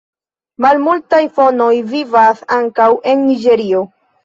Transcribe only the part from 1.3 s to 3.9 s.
fonoj vivas ankaŭ en Niĝerio.